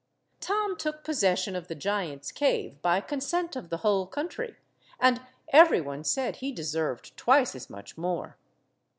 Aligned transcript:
Tom 0.39 0.77
took 0.77 1.03
possession 1.03 1.55
of 1.55 1.67
the 1.67 1.75
giant's 1.75 2.31
cave 2.31 2.81
by 2.81 2.99
consent 3.01 3.55
of 3.55 3.69
the 3.69 3.77
whole 3.85 4.07
country, 4.07 4.55
and 4.99 5.21
every 5.49 5.79
one 5.79 6.03
said 6.03 6.37
he 6.37 6.51
deserved 6.51 7.15
twice 7.15 7.53
as 7.53 7.69
much 7.69 7.99
more. 7.99 8.35